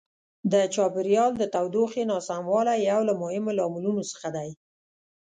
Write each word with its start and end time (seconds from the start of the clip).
د 0.51 0.53
چاپیریال 0.73 1.31
د 1.37 1.43
تودوخې 1.53 2.03
ناسموالی 2.11 2.77
یو 2.91 3.01
له 3.09 3.13
مهمو 3.21 3.51
لاملونو 3.59 4.03
څخه 4.11 4.27
دی. 4.35 4.49